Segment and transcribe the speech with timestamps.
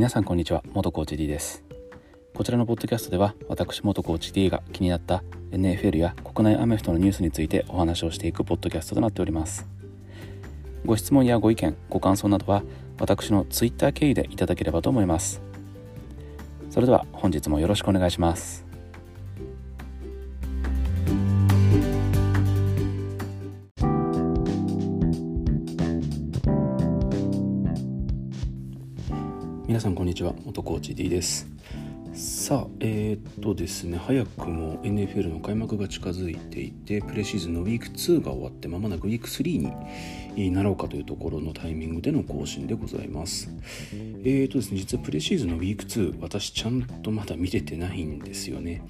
[0.00, 1.62] 皆さんこんにちは元コーチ D です。
[2.32, 9.68] こちらのポッドキャストでは私元コーチ D が気になった NFL や国内アメフトのニュースについてお話をしていくポッドキャストとなっております。
[10.86, 12.62] ご質問やご意見ご感想などは
[12.98, 15.42] 私の Twitter 経由でいただければと思います。
[16.70, 18.69] それでは本日もよろしくお願いします。
[29.70, 30.34] 皆さんこんにちは。
[30.44, 31.46] 元コーチ D です。
[32.12, 33.98] さあえー、っとですね。
[33.98, 43.48] 早くも NFL の開幕が近づいていてプレシーズンのウィーク2が終わってまもなくウィーク3になろうかというところのタイミングでの更新でございます。
[43.92, 44.78] えー、っとですね。
[44.78, 48.82] 実はプレシーズンのウィーク2私ちゃんとまだ見れてないんですよね。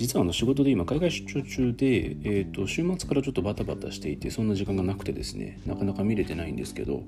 [0.00, 7.02] 実はあの仕事で今海外出張中で、えー、と週末からちょっとバタバタしていてそんな時間がなくてですねなかなか見れてないんですけど、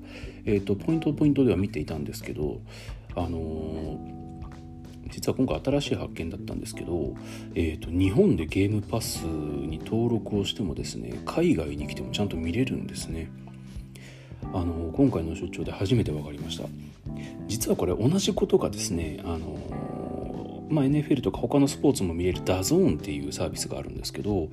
[0.45, 2.61] えー、とポイントポイントでは見ていたんですけど
[3.15, 4.23] あのー
[5.09, 7.15] 実は今回新しい発見だったんですけど、
[7.53, 13.29] えーと、日本でゲームパスに登録をしてもですね海外に来てもちゃんと見れるんですね。
[14.53, 16.67] あの今回の出張で初めて分かりました。
[17.47, 19.59] 実はこれ同じことがですねあの
[20.69, 24.49] まあ、NFL とか他のスポーツも見れる DAZN っていうサービスがあるんですけど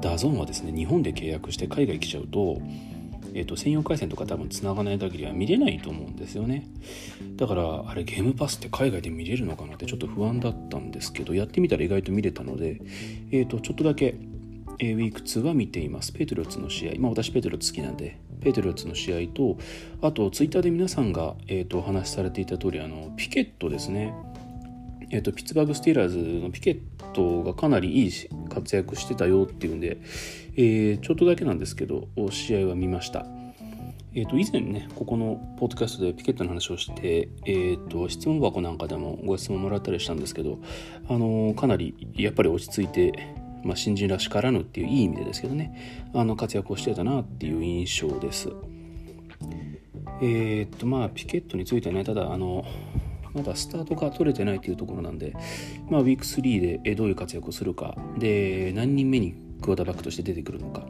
[0.00, 2.60] DAZN はですね日本で契約して海外来ちゃうと
[3.34, 6.66] えーと、専用回線とか多分つながない限りは見れないと思うんですよね。
[7.36, 12.80] だからあれゲームパスって海外で見れるのかなってちょっと不安だったんですけどやってみたら意外と見れたので、
[13.30, 14.16] えーと、ちょっとだけ、
[14.78, 16.12] えー、ウィーク2は見ています。
[16.12, 16.94] ペトリオッツの試合。
[16.98, 19.58] まあ私ペトリオッツ好きなんでペトリオッツの試合と
[20.02, 24.12] あとツイッターで皆さんが、えーと、お話しされていた通りあのピケットですね。
[25.10, 26.80] えーと、ピッツバーグ・スティーラーズのピケッ
[27.12, 28.12] トがかなりいい
[28.48, 29.98] 活躍してたよっていうんで、
[30.56, 33.26] えー、ちょっとだけなんですけど試合は見ました。
[34.12, 40.58] えー、と以前ねここのポッドキャストでピケットの話をして、えー、と質問箱なんかでもご質問もらったりしたんですけど、
[41.08, 48.48] あのー、かなりやっぱり落ち着いて、まあ、新人らしからぬっていういい意味でですけどねあの活躍をしてたなっていう印象です。
[50.22, 52.64] えっ、とまあピケットについてねただあの
[53.34, 55.34] まだスタートが取れてないというところなんで、
[55.88, 57.96] まあ、ウィーク3でどういう活躍をするか。
[58.18, 60.82] で何人目にクォーターバックとして出てくるのか。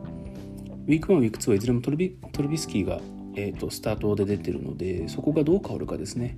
[0.86, 3.00] ウィーク1ウィーク2はいずれもトルビトルビスキーが、
[3.36, 6.36] えーと、スタートで出てるのでそこがどう変わるかですね、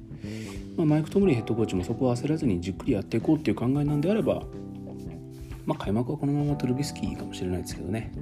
[0.77, 4.43] まあ、マイク・トムリーヘッドコーチもそこは焦らずにじっくりやっていこうっていう考えなんであれば、
[5.65, 8.13] まあ、開幕はこのままトルビスキーかもしれないですけどね。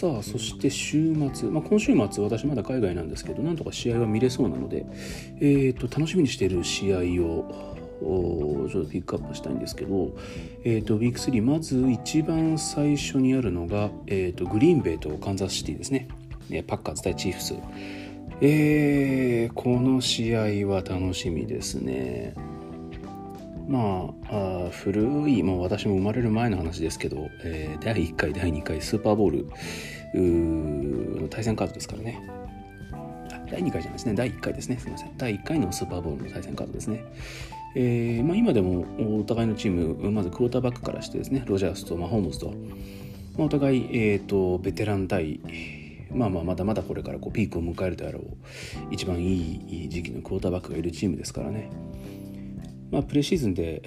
[0.00, 4.86] さあそして週末、まあ、今週末私まだ海外なんですけどなんとか試合は見れそうなので、
[5.42, 10.16] えーと、楽しみにしている試合をちょっとピックアップしたいんですけど、
[10.64, 16.08] えーと、ウィーク3まず一番最初にあるのが、えーと、グリーンベイとカンザスシティですね。
[16.66, 17.54] パッカーズ対チーフス。
[18.40, 22.32] えー、この試合は楽しみですね。
[23.70, 29.46] まああ古いもう私も生まれる前の話ですけど、えー、第1回第2回スーパーボー
[30.14, 32.20] ルの対戦カードですからね。
[33.48, 34.14] 第2回じゃないですね。
[34.14, 34.78] 第1回ですね。
[34.78, 35.16] すみません。
[35.16, 37.04] 第1回のスーパーボールの対戦カードですね。
[37.76, 38.84] えーまあ、今でも
[39.20, 42.46] お互いのチームまずクォーターバックからしてですねロジャースとマホームズと、
[43.36, 45.38] まあ、お互い、えーと、ベテラン対
[46.12, 48.24] まあまあまだまだこれからこうピークを迎えるであろう
[48.90, 51.70] 一番いい時期のクォーターバックがいるチームですからね、
[52.90, 53.82] まあ、プレシーズンで、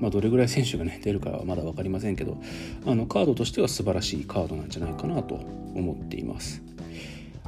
[0.00, 2.38] まあ、どれぐらい選手が、ね、出るかはまだ分かりませんけど
[2.86, 6.62] あのカードとしては素晴らしいカードなんじゃないかなと思っています。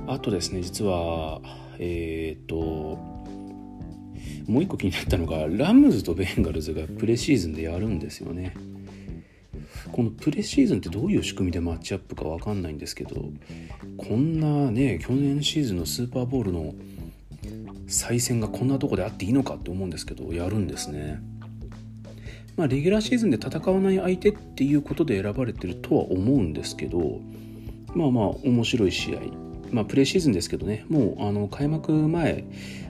[0.07, 1.41] あとですね実は
[1.79, 3.15] えっ、ー、と
[4.47, 8.55] もう一個気になったのがラムズとベンガルズがプレシーズンでやるんですよね。
[9.93, 13.31] このプレシーズンってどういう仕組みでマッチアップか分かんないんですけど
[13.97, 16.75] こんなね去年シーズンのスーパーボールの
[17.95, 21.21] 再戦がこんなとこであっていいのかって思うんですけどやるんですね。
[22.57, 27.21] まあレギュラーシーズンで戦わない相手っていうことで選ばれてるとは思うんですけど
[27.95, 29.21] まあまあ面白い試合。
[29.71, 30.85] まあプレシーズンですけどね。
[30.89, 32.45] もうあの開幕前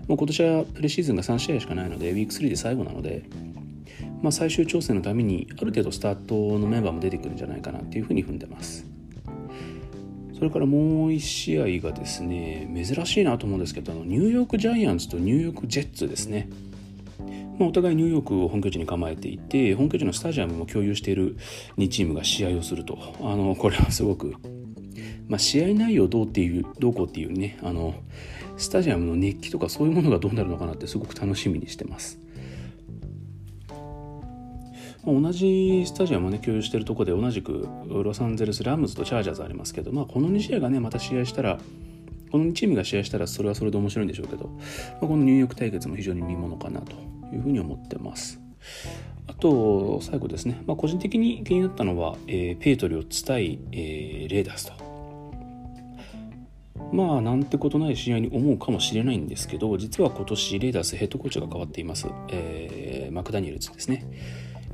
[0.09, 3.25] もう今年はプレシーズンが3試合しかないので、ウィーク3で最後なので、
[4.23, 8.94] まあ、最終調整のためにある程度スタートのメンバーも出てくるんじゃないかなっていうふうに踏んでます。
[10.37, 16.49] それからもう1試合がですね、珍しいなと思うんですけど、あのニューヨークジャイアンツとニューヨークジェッツですね。
[17.59, 21.37] まあ、お互いニューヨークを本拠地に構えていて、本拠地のスタジアムも共有している
[21.79, 22.99] 2チームが試合をすると。
[23.21, 24.35] あの、これはすごく、
[25.29, 27.95] まあ、試合内容どうっていう、どうこうっていうね、あの、
[28.57, 32.19] スタジアムの熱気とかそういうものがどうなるのかなってすごく楽しみにしてます。
[35.06, 41.59] 同じスタジアムをね共有しているところで同じくロサンゼルス・ラムズとチャージャーズありますけど、まあ、この2試合がねまた試合したら
[42.31, 44.61] この2チームが試合したらそれはそれで面白いんでしょうけど、ま
[45.03, 46.97] あ、このニューヨーク対決も非常に見ものかなと
[47.33, 48.41] いうふうに思ってます。
[49.27, 54.95] あと最後ですね、まあ、個人的に気になったのは、えー、ペイトリオッツ対、えー、レイダースと。
[56.93, 64.05] まあなんてことない試合に思うかもしれないんですけど実は今年レイダースヘッドコーチが変わっています、えー、マクダニエルズですね。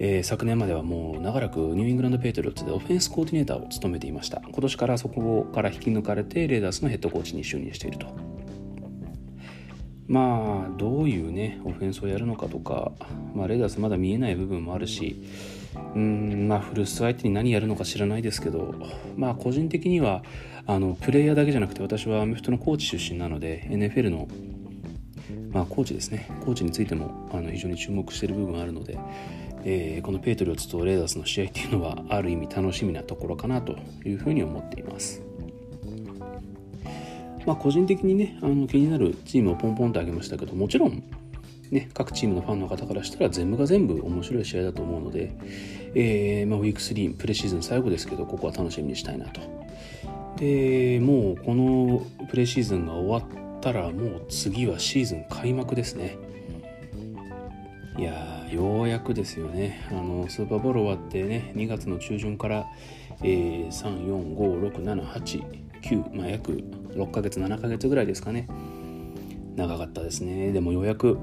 [0.02, 4.40] えー、昨年まではもう長らくニューイングランド・ペイトリオッツでオフェンスコーディネーターを務めていました。
[4.40, 8.06] 今年からそこから引き抜かれてレイダースのヘッドコーチに就任していると。
[10.08, 12.92] まあどういうねオフェンスをやるのかとか、
[13.34, 15.22] まあ、レーダースまだ見えない部分もあるし
[15.94, 18.74] うんまあフルス相手に何やるのか知らないですけど
[19.16, 20.24] まあ個人的には
[20.66, 24.26] あのプレイヤーだけじゃなくて私はアメフトのコーチ出身なので NFL の
[25.52, 26.28] まあ、コーチですね。
[26.44, 28.98] コーチについてもあの非常に注目している部分があるので、
[29.64, 35.22] えー、このペイトリオッツとレーダースの試合っていうのはある意味楽しみなところかなというふうに思っています。
[37.46, 41.02] まあ、個人的にねあの気になるチームをポンポンと挙げましたけどもちろん、
[41.70, 45.32] ね、各チームのファンの方からしたら全部が全部面白い試合だと思うので、
[45.94, 49.40] えーまあ、ウィーク3プレシーズン最後ですけどここは楽しみにしたいなと。
[50.36, 56.16] でもうこのプレシーズンが終わったらもう次はシーズン開幕ですね。
[57.98, 59.86] いやようやくですよね。
[59.90, 62.66] あのスーパーボール終わってね2月の中旬から、
[63.22, 68.48] えー、3456789、まあ、約6ヶ月7ヶ月ぐらいですかね。
[69.56, 70.52] 長かったですね。
[70.52, 71.18] でもようやく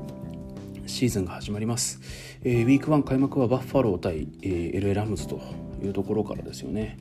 [0.86, 2.00] シーズンが始まります、
[2.44, 5.42] えー、ウィーク1開幕はバッファロー対、えー、LA ラムズと
[5.84, 6.98] いうところからですよね。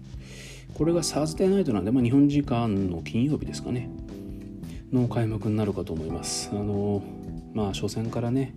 [0.74, 3.88] これがサーズデーナイトなんで、まあ、日本時間の金曜日ですかね。
[4.92, 6.50] の開幕になるかと思います。
[6.52, 7.02] あの
[7.54, 8.54] まあ初戦からね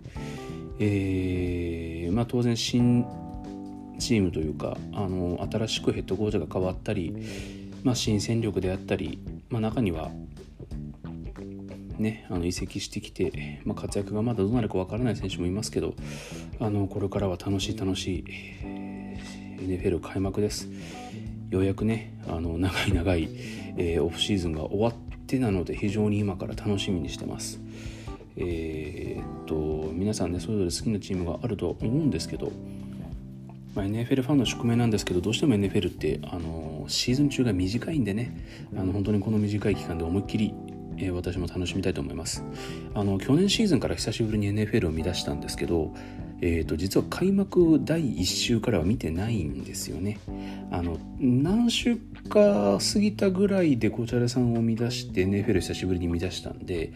[0.82, 3.04] えー、まあ、当然新
[3.98, 7.14] チームというかあの新しくヘッドコーチが変わったり、
[7.84, 9.18] まあ、新戦力であったり、
[9.50, 10.10] まあ、中には、
[11.98, 15.94] ね、あの移籍してきて、まあ、活躍がまだどうなるかわからない選手もいますけど
[16.58, 18.24] あのこれからは楽しい楽しい
[19.60, 20.68] NFL 開幕です。
[21.50, 23.28] ようやくねあの長い長い、
[23.76, 24.94] えー、オフシーズンが終わっ
[25.26, 27.60] てなので非常に今から楽しみにしてます。
[28.36, 28.79] えー、
[30.10, 32.50] 皆さんねそれぞれ好きなチームがあると思うんですけど、
[33.76, 38.44] まあ、NFL ファンの宿命なんですけどどうしても NFL ってあのシーズン中が短いんでね
[38.76, 40.52] あの本当にこの短い期間で思いっきり
[40.98, 42.44] え、私も楽しみたいと思います。
[42.92, 45.94] あの去年シーズンから久しぶりに NFL を見出したんですけど
[46.42, 50.18] えーと、実は開幕第1週からは見てないんですよね。
[50.70, 56.92] あの何週か過ぎたぐらいでこちらさんを見出して NFL 久しぶりに見出したんで、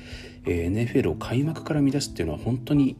[0.46, 2.96] えー、NFL を開幕から見出すっていうのは本当に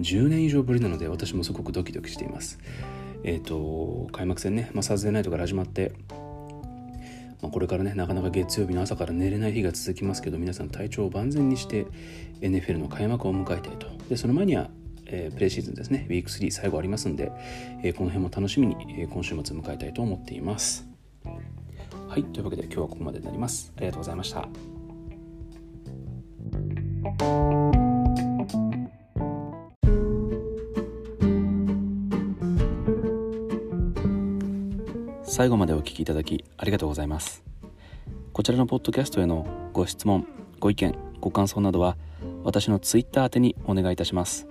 [0.00, 2.58] 10年以上ぶりなので私もすごくドキドキしています。
[3.24, 5.92] えっ、ー、と開幕戦ね、まあ、サーズデーナイトから始まって
[7.40, 11.86] まあ、これからねなかなか月曜日の朝から寝れない日が続きますけど皆さん体調を万全にして
[12.40, 14.70] NFL の開幕を迎えたいとでその前には
[15.12, 17.30] えー、プレシーズンですね、ウィーク3最後ありますんで、
[17.84, 20.88] えー、この辺も楽しみに、えー、今週末迎えたいと思っています。
[22.08, 23.72] はい、というわけで今日はここまでになります。
[23.76, 24.48] ありがとうございました。
[35.24, 37.42] 最後までお聞きいただきありがとうございます。
[38.32, 40.26] こちらのポッドキャストへのご質問、
[40.58, 41.96] ご意見、ご感想などは
[42.44, 44.46] 私のツイッター宛てにお願いいたします。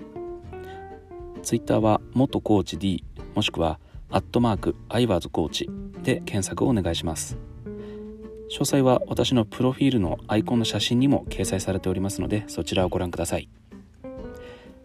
[1.44, 3.04] ツイッターは元コーチ D
[3.36, 3.80] もしくは
[4.10, 5.70] アットマークアイワーズコーチ
[6.04, 7.38] で検索をお願いします
[8.52, 13.50] 詳細は私のプロフィールのアイコンの写真にも掲載されておりますのでそちらをご覧ください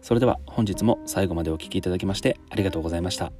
[0.01, 3.33] それでは本日も最後までお聴きいただきましてありがとうございました。